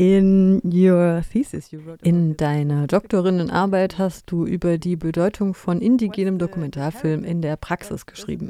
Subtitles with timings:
[0.00, 6.38] In your thesis you wrote in deiner Doktorinnenarbeit hast du über die Bedeutung von indigenem
[6.38, 8.48] Dokumentarfilm in der Praxis geschrieben.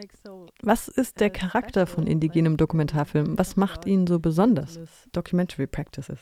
[0.62, 3.36] Was ist der Charakter von indigenem Dokumentarfilm?
[3.36, 4.78] Was macht ihn so besonders?
[5.10, 6.20] Documentary practices.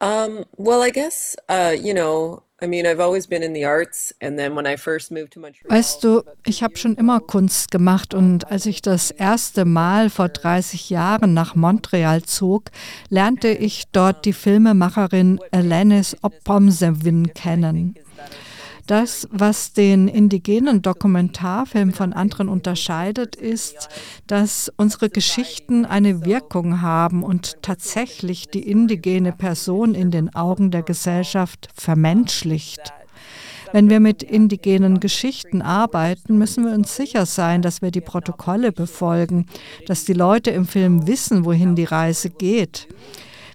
[0.00, 2.44] Um, well, I guess, uh, you know,
[5.68, 10.28] Weißt du, ich habe schon immer Kunst gemacht und als ich das erste Mal vor
[10.28, 12.70] 30 Jahren nach Montreal zog,
[13.08, 17.94] lernte ich dort die Filmemacherin Alanis Opomsevin kennen.
[18.90, 23.88] Das, was den indigenen Dokumentarfilm von anderen unterscheidet, ist,
[24.26, 30.82] dass unsere Geschichten eine Wirkung haben und tatsächlich die indigene Person in den Augen der
[30.82, 32.92] Gesellschaft vermenschlicht.
[33.72, 38.72] Wenn wir mit indigenen Geschichten arbeiten, müssen wir uns sicher sein, dass wir die Protokolle
[38.72, 39.46] befolgen,
[39.86, 42.88] dass die Leute im Film wissen, wohin die Reise geht.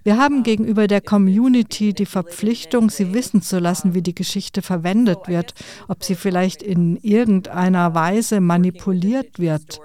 [0.06, 5.26] Wir haben gegenüber der Community die Verpflichtung, sie wissen zu lassen, wie die Geschichte verwendet
[5.26, 5.52] wird,
[5.88, 9.80] ob sie vielleicht in irgendeiner Weise manipuliert wird.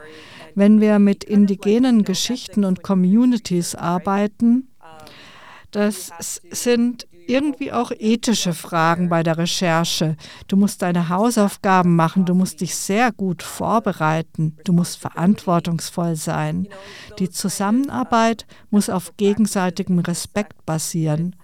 [0.54, 4.68] Wenn wir mit indigenen Geschichten und Communities arbeiten,
[5.72, 6.12] das
[6.52, 10.16] sind irgendwie auch ethische Fragen bei der Recherche.
[10.48, 16.68] Du musst deine Hausaufgaben machen, du musst dich sehr gut vorbereiten, du musst verantwortungsvoll sein.
[17.20, 21.36] Die Zusammenarbeit muss auf gegenseitigem Respekt basieren.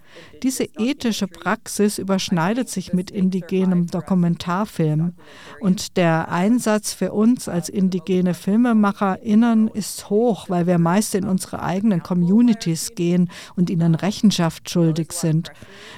[0.44, 5.14] Diese ethische Praxis überschneidet sich mit indigenem Dokumentarfilm
[5.59, 11.61] und der Einsatz für uns als indigene FilmemacherInnen ist hoch, weil wir meist in unsere
[11.61, 15.52] eigenen Communities gehen und ihnen Rechenschaft schuldig sind.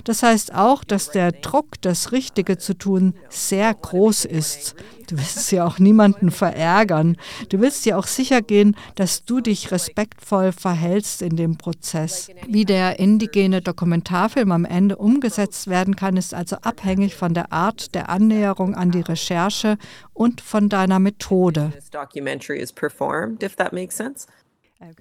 [0.03, 4.75] Das heißt auch, dass der Druck, das Richtige zu tun, sehr groß ist.
[5.07, 7.17] Du willst ja auch niemanden verärgern.
[7.49, 12.29] Du willst ja auch sicher gehen, dass du dich respektvoll verhältst in dem Prozess.
[12.47, 14.08] Wie der indigene Dokumentarfilm
[14.51, 19.01] am Ende umgesetzt werden kann, ist also abhängig von der Art der Annäherung an die
[19.01, 19.77] Recherche
[20.13, 21.71] und von deiner Methode.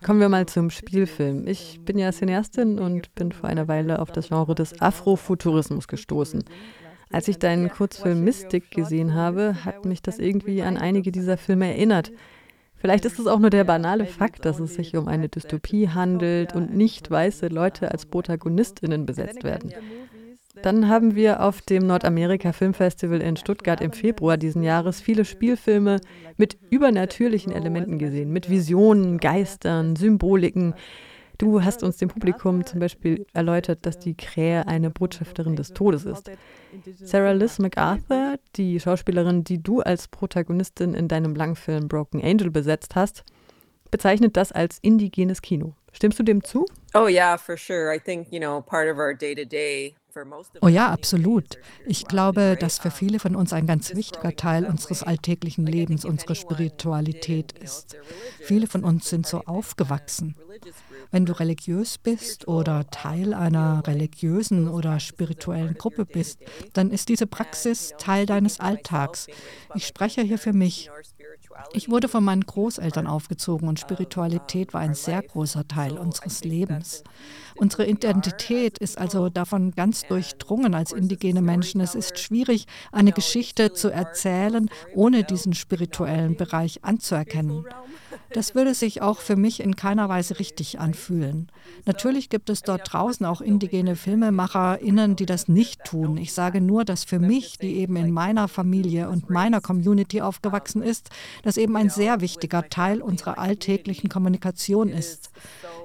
[0.02, 1.46] Kommen wir mal zum Spielfilm.
[1.46, 6.42] Ich bin ja Cineastin und bin vor einer Weile auf das Genre des Afrofuturismus gestoßen.
[7.10, 11.68] Als ich deinen Kurzfilm Mystic gesehen habe, hat mich das irgendwie an einige dieser Filme
[11.68, 12.10] erinnert.
[12.78, 16.54] Vielleicht ist es auch nur der banale Fakt, dass es sich um eine Dystopie handelt
[16.54, 19.72] und nicht weiße Leute als Protagonistinnen besetzt werden.
[20.62, 26.00] Dann haben wir auf dem Nordamerika Filmfestival in Stuttgart im Februar diesen Jahres viele Spielfilme
[26.36, 30.74] mit übernatürlichen Elementen gesehen, mit Visionen, Geistern, Symboliken,
[31.38, 36.04] Du hast uns dem Publikum zum Beispiel erläutert, dass die Krähe eine Botschafterin des Todes
[36.04, 36.30] ist.
[37.00, 42.96] Sarah Liz MacArthur, die Schauspielerin, die du als Protagonistin in deinem Langfilm Broken Angel besetzt
[42.96, 43.24] hast,
[43.92, 45.74] bezeichnet das als indigenes Kino.
[45.92, 46.66] Stimmst du dem zu?
[46.94, 47.94] Oh yeah, for sure.
[47.94, 49.94] I think, you know, part of our day-to-day
[50.60, 51.58] Oh ja, absolut.
[51.86, 56.34] Ich glaube, dass für viele von uns ein ganz wichtiger Teil unseres alltäglichen Lebens unsere
[56.34, 57.96] Spiritualität ist.
[58.40, 60.34] Viele von uns sind so aufgewachsen.
[61.10, 66.40] Wenn du religiös bist oder Teil einer religiösen oder spirituellen Gruppe bist,
[66.74, 69.26] dann ist diese Praxis Teil deines Alltags.
[69.74, 70.90] Ich spreche hier für mich.
[71.72, 77.04] Ich wurde von meinen Großeltern aufgezogen und Spiritualität war ein sehr großer Teil unseres Lebens.
[77.56, 81.80] Unsere Identität ist also davon ganz durchdrungen als indigene Menschen.
[81.80, 87.64] Es ist schwierig, eine Geschichte zu erzählen, ohne diesen spirituellen Bereich anzuerkennen.
[88.30, 91.50] Das würde sich auch für mich in keiner Weise richtig anfühlen.
[91.86, 96.18] Natürlich gibt es dort draußen auch indigene FilmemacherInnen, die das nicht tun.
[96.18, 100.82] Ich sage nur, dass für mich, die eben in meiner Familie und meiner Community aufgewachsen
[100.82, 101.08] ist,
[101.48, 105.30] das eben ein sehr wichtiger Teil unserer alltäglichen Kommunikation ist.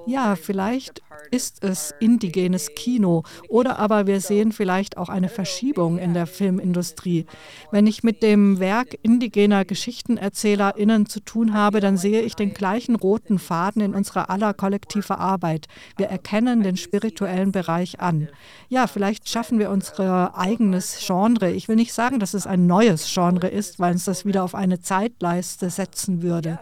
[0.06, 6.14] Ja, vielleicht ist es indigenes Kino oder aber wir sehen vielleicht auch eine Verschiebung in
[6.14, 7.26] der Filmindustrie.
[7.70, 12.96] Wenn ich mit dem Werk indigener GeschichtenerzählerInnen zu tun habe, dann sehe ich den gleichen
[12.96, 15.66] roten Faden in unserer aller kollektiver Arbeit.
[15.96, 18.28] Wir erkennen den spirituellen Bereich an.
[18.68, 21.50] Ja, vielleicht schaffen wir unser eigenes Genre.
[21.50, 24.54] Ich will nicht sagen, dass es ein neues Genre ist, weil uns das wieder auf
[24.54, 26.58] eine Zeitleiste setzen würde.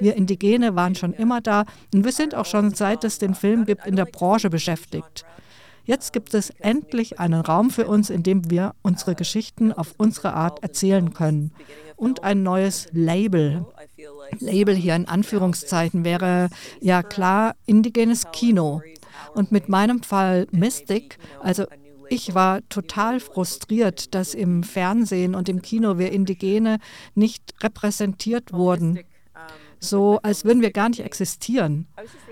[0.00, 3.64] Wir Indigene waren schon immer da und wir sind auch schon seit es den Film
[3.66, 5.24] gibt, in der Branche beschäftigt.
[5.84, 10.32] Jetzt gibt es endlich einen Raum für uns, in dem wir unsere Geschichten auf unsere
[10.32, 11.52] Art erzählen können.
[11.96, 13.66] Und ein neues Label.
[14.38, 16.48] Label hier in Anführungszeichen wäre
[16.80, 18.80] ja klar indigenes Kino.
[19.34, 21.66] Und mit meinem Fall Mystic, also
[22.08, 26.78] ich war total frustriert, dass im Fernsehen und im Kino wir Indigene
[27.14, 29.00] nicht repräsentiert wurden.
[29.82, 31.86] So als würden wir gar nicht existieren.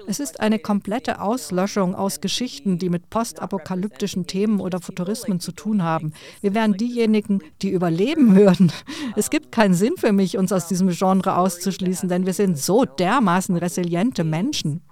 [0.06, 5.82] Es ist eine komplette Auslöschung aus Geschichten, die mit postapokalyptischen Themen oder Futurismen zu tun
[5.82, 6.12] haben.
[6.41, 8.73] Wir wären diejenigen, die überleben würden.
[9.17, 12.85] Es gibt keinen Sinn für mich, uns aus diesem Genre auszuschließen, denn wir sind so
[12.85, 14.82] dermaßen resiliente Menschen.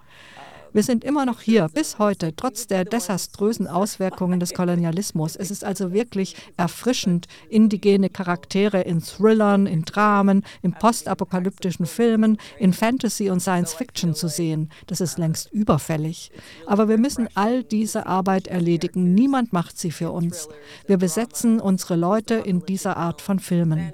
[0.72, 5.36] Wir sind immer noch hier, bis heute, trotz der desaströsen Auswirkungen des Kolonialismus.
[5.36, 12.72] Es ist also wirklich erfrischend, indigene Charaktere in Thrillern, in Dramen, in postapokalyptischen Filmen, in
[12.72, 14.70] Fantasy und Science Fiction zu sehen.
[14.86, 16.30] Das ist längst überfällig.
[16.66, 19.14] Aber wir müssen all diese Arbeit erledigen.
[19.14, 20.48] Niemand macht sie für uns.
[20.86, 23.92] Wir besetzen unsere Leute in dieser Art von Filmen.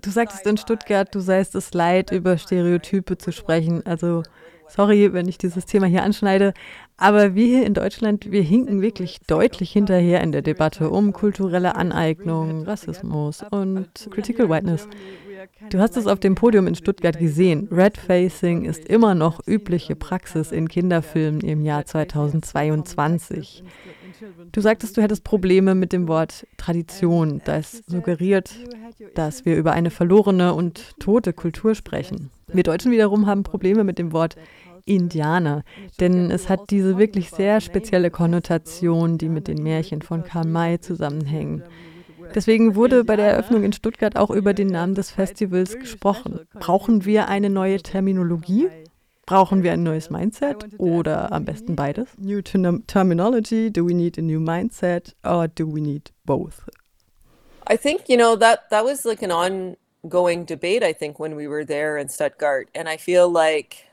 [0.00, 3.84] Du sagtest in Stuttgart, du seist es leid, über Stereotype zu sprechen.
[3.84, 4.22] Also
[4.68, 6.52] Sorry, wenn ich dieses Thema hier anschneide,
[6.96, 11.76] aber wir hier in Deutschland, wir hinken wirklich deutlich hinterher in der Debatte um kulturelle
[11.76, 14.88] Aneignung, Rassismus und Critical Whiteness.
[15.70, 17.68] Du hast es auf dem Podium in Stuttgart gesehen.
[17.70, 23.62] Red Facing ist immer noch übliche Praxis in Kinderfilmen im Jahr 2022.
[24.52, 27.40] Du sagtest, du hättest Probleme mit dem Wort Tradition.
[27.44, 28.50] Das suggeriert,
[29.14, 32.30] dass wir über eine verlorene und tote Kultur sprechen.
[32.48, 34.36] Wir Deutschen wiederum haben Probleme mit dem Wort
[34.84, 35.64] Indianer,
[36.00, 40.80] denn es hat diese wirklich sehr spezielle Konnotation, die mit den Märchen von Karl May
[40.80, 41.62] zusammenhängen.
[42.34, 46.40] Deswegen wurde bei der Eröffnung in Stuttgart auch über den Namen des Festivals gesprochen.
[46.54, 48.68] Brauchen wir eine neue Terminologie?
[49.28, 52.08] Brauchen wir ein neues Mindset oder am besten beides?
[52.16, 56.62] New terminology, do we need a new mindset or do we need both?
[57.66, 61.46] I think, you know, that that was like an ongoing debate I think when we
[61.46, 63.87] were there in Stuttgart and I feel like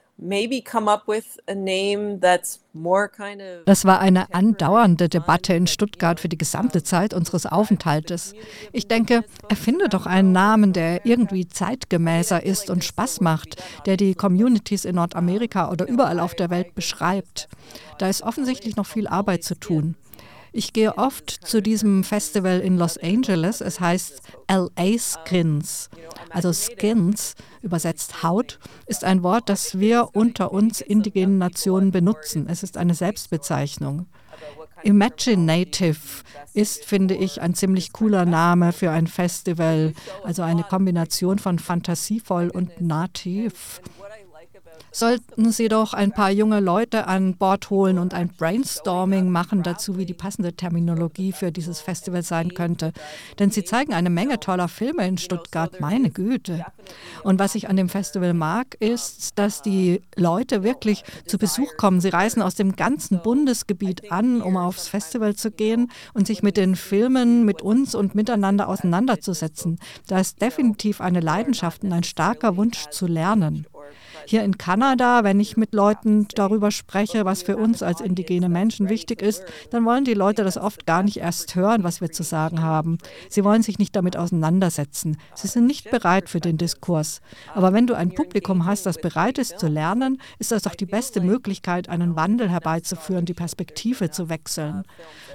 [3.65, 8.33] das war eine andauernde Debatte in Stuttgart für die gesamte Zeit unseres Aufenthaltes.
[8.71, 14.15] Ich denke, erfinde doch einen Namen, der irgendwie zeitgemäßer ist und Spaß macht, der die
[14.15, 17.49] Communities in Nordamerika oder überall auf der Welt beschreibt.
[17.97, 19.95] Da ist offensichtlich noch viel Arbeit zu tun.
[20.57, 23.59] Ich gehe oft zu diesem Festival in Los Angeles.
[23.59, 25.89] Es heißt LA Skins.
[26.29, 32.47] Also Skins, übersetzt Haut, ist ein Wort, das wir unter uns indigenen Nationen benutzen.
[32.47, 34.05] Es ist eine Selbstbezeichnung.
[34.83, 35.99] Imaginative
[36.53, 39.91] ist, finde ich, ein ziemlich cooler Name für ein Festival,
[40.23, 43.81] also eine Kombination von fantasievoll und nativ
[44.91, 49.97] sollten Sie doch ein paar junge Leute an Bord holen und ein Brainstorming machen dazu,
[49.97, 52.93] wie die passende Terminologie für dieses Festival sein könnte.
[53.39, 56.65] Denn Sie zeigen eine Menge toller Filme in Stuttgart, meine Güte.
[57.23, 61.99] Und was ich an dem Festival mag, ist, dass die Leute wirklich zu Besuch kommen.
[61.99, 66.57] Sie reisen aus dem ganzen Bundesgebiet an, um aufs Festival zu gehen und sich mit
[66.57, 69.79] den Filmen, mit uns und miteinander auseinanderzusetzen.
[70.07, 73.65] Da ist definitiv eine Leidenschaft und ein starker Wunsch zu lernen.
[74.27, 78.89] Hier in Kanada, wenn ich mit Leuten darüber spreche, was für uns als indigene Menschen
[78.89, 82.23] wichtig ist, dann wollen die Leute das oft gar nicht erst hören, was wir zu
[82.23, 82.97] sagen haben.
[83.29, 85.17] Sie wollen sich nicht damit auseinandersetzen.
[85.35, 87.21] Sie sind nicht bereit für den Diskurs.
[87.53, 90.85] Aber wenn du ein Publikum hast, das bereit ist zu lernen, ist das doch die
[90.85, 94.83] beste Möglichkeit, einen Wandel herbeizuführen, die Perspektive zu wechseln.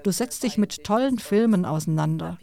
[0.02, 2.38] Du setzt dich mit tollen Filmen auseinander.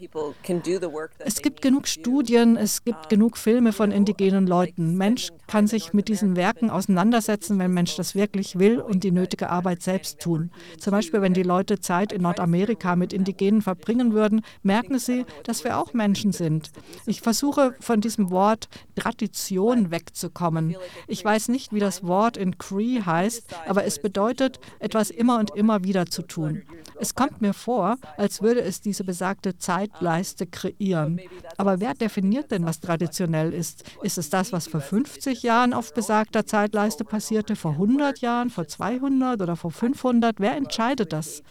[1.18, 4.96] Es gibt genug Studien, es gibt genug Filme von indigenen Leuten.
[4.96, 9.50] Mensch kann sich mit diesen Werken auseinandersetzen, wenn Mensch das wirklich will und die nötige
[9.50, 10.50] Arbeit selbst tun.
[10.78, 15.64] Zum Beispiel, wenn die Leute Zeit in Nordamerika mit Indigenen verbringen würden, merken sie, dass
[15.64, 16.70] wir auch Menschen sind.
[17.04, 20.76] Ich versuche von diesem Wort Tradition wegzukommen.
[21.08, 25.54] Ich weiß nicht, wie das Wort in Cree heißt, aber es bedeutet, etwas immer und
[25.56, 26.62] immer wieder zu tun.
[27.00, 31.20] Es kommt mir vor, als würde es diese besagte Zeitleiste kreieren.
[31.56, 33.84] Aber wer definiert denn, was traditionell ist?
[34.02, 35.92] Ist es das, was vor 50 Jahren auf
[36.28, 40.40] besagter Zeitleiste passierte, vor 100 Jahren, vor 200 oder vor 500?
[40.40, 41.42] Wer entscheidet das?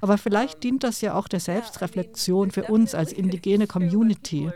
[0.00, 4.50] Aber vielleicht dient das ja auch der Selbstreflexion für uns als indigene Community.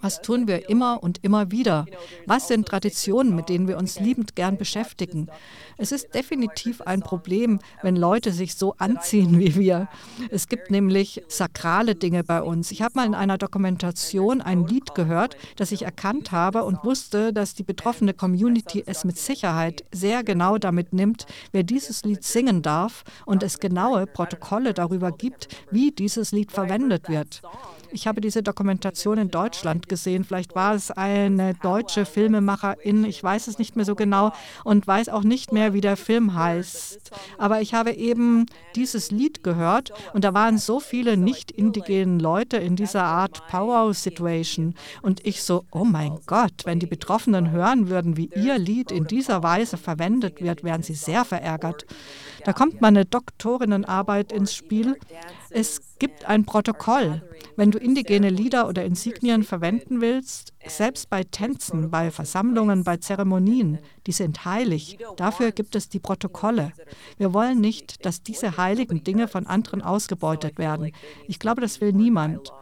[0.00, 1.86] Was tun wir immer und immer wieder?
[2.26, 5.28] Was sind Traditionen, mit denen wir uns liebend gern beschäftigen?
[5.76, 9.88] Es ist definitiv ein Problem, wenn Leute sich so anziehen wie wir.
[10.30, 12.70] Es gibt nämlich sakrale Dinge bei uns.
[12.70, 17.32] Ich habe mal in einer Dokumentation ein Lied gehört, das ich erkannt habe und wusste,
[17.32, 22.62] dass die betroffene Community es mit Sicherheit sehr genau damit nimmt, wer dieses Lied singen
[22.62, 27.42] darf und es genaue Protokolle darüber gibt, wie dieses Lied verwendet wird.
[27.90, 30.24] Ich habe diese Dokumentation in in Deutschland gesehen.
[30.24, 34.32] Vielleicht war es eine deutsche Filmemacherin, ich weiß es nicht mehr so genau
[34.64, 37.10] und weiß auch nicht mehr, wie der Film heißt.
[37.36, 42.56] Aber ich habe eben dieses Lied gehört und da waren so viele nicht indigenen Leute
[42.56, 44.74] in dieser Art Power-Situation.
[45.02, 49.04] Und ich so, oh mein Gott, wenn die Betroffenen hören würden, wie ihr Lied in
[49.04, 51.84] dieser Weise verwendet wird, wären sie sehr verärgert.
[52.44, 54.96] Da kommt meine Doktorinnenarbeit ins Spiel.
[55.50, 57.22] Es gibt ein Protokoll.
[57.56, 63.78] Wenn du indigene Lieder oder Insignien verwenden willst, selbst bei Tänzen, bei Versammlungen, bei Zeremonien,
[64.06, 64.98] die sind heilig.
[65.16, 66.72] Dafür gibt es die Protokolle.
[67.16, 70.92] Wir wollen nicht, dass diese heiligen Dinge von anderen ausgebeutet werden.
[71.26, 72.52] Ich glaube, das will niemand.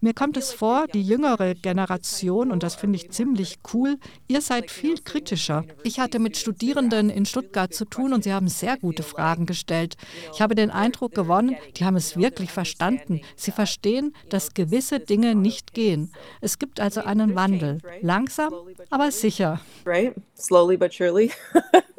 [0.00, 3.96] Mir kommt es vor, die jüngere Generation, und das finde ich ziemlich cool,
[4.28, 5.64] ihr seid viel kritischer.
[5.82, 9.96] Ich hatte mit Studierenden in Stuttgart zu tun und sie haben sehr gute Fragen gestellt.
[10.32, 13.22] Ich habe den Eindruck gewonnen, die haben es wirklich verstanden.
[13.34, 16.12] Sie verstehen, dass gewisse Dinge nicht gehen.
[16.40, 17.78] Es gibt also einen Wandel.
[18.00, 18.52] Langsam,
[18.90, 19.60] aber sicher.
[19.84, 20.14] Right?
[20.36, 21.32] Slowly but surely.